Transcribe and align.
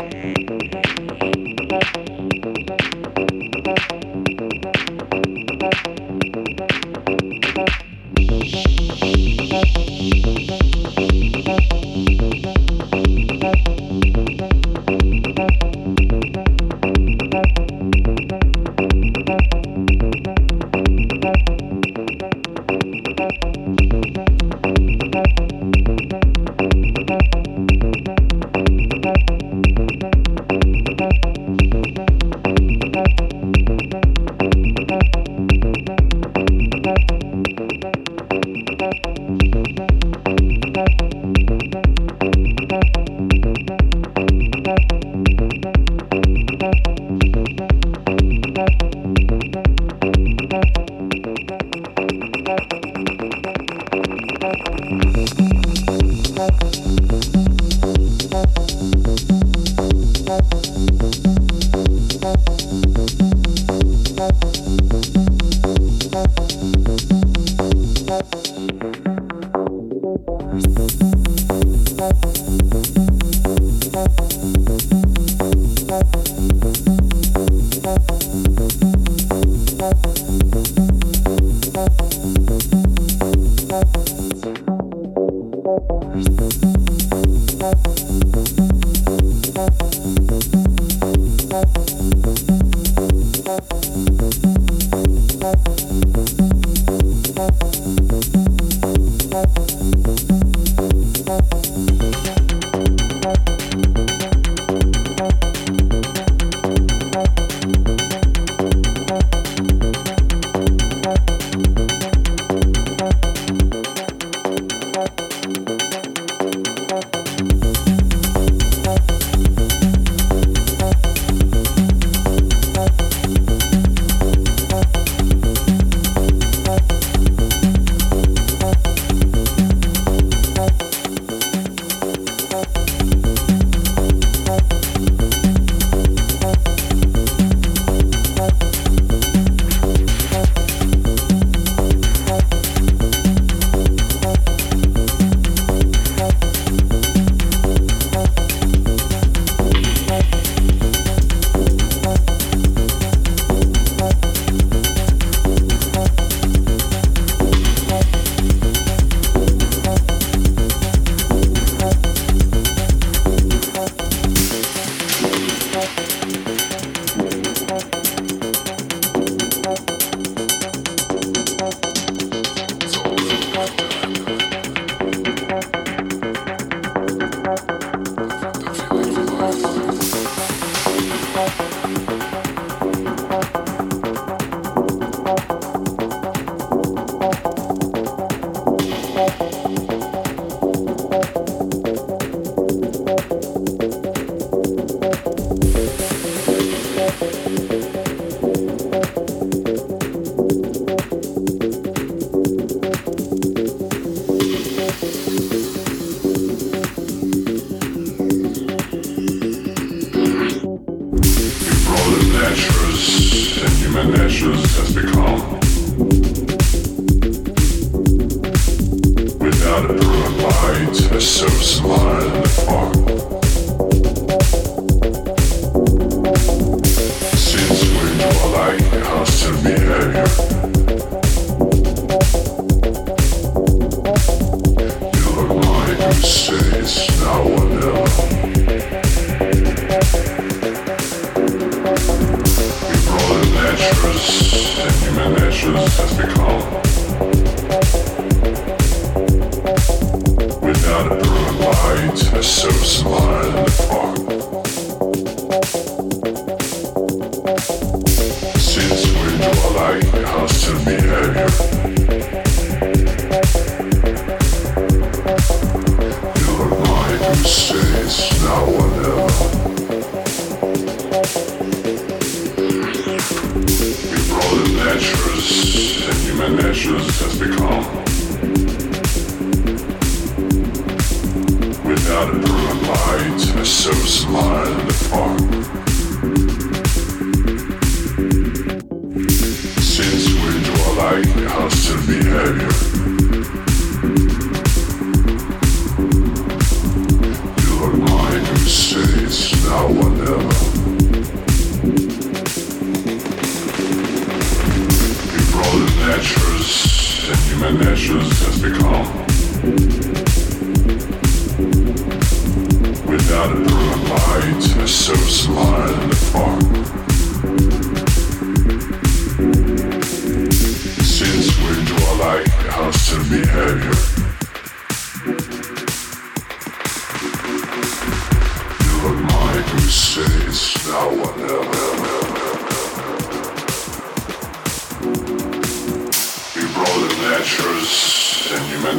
without 0.00 0.47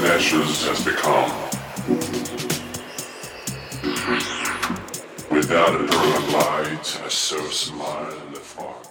human 0.01 0.47
has 0.47 0.85
become. 0.85 1.29
Without 5.29 5.75
a 5.75 5.83
brilliant 5.83 6.31
light, 6.31 7.01
a 7.05 7.09
silver 7.09 7.51
smile 7.51 8.11
in 8.25 8.33
the 8.33 8.39
fog. 8.39 8.85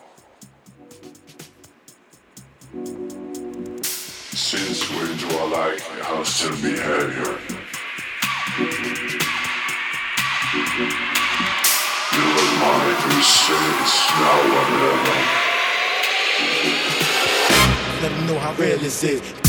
Since 4.35 4.91
we 4.91 4.97
do 5.17 5.29
I 5.55 5.79
hostile 6.03 6.57
behavior. 6.57 7.39
You 12.13 12.25
are 12.39 12.53
mine 12.61 12.97
who 13.03 13.15
now 14.21 14.39
or 14.59 14.67
never. 14.77 15.17
Let 18.03 18.11
them 18.13 18.27
know 18.27 18.39
how 18.39 18.53
real 18.55 18.79
this 18.79 19.03
is. 19.05 19.48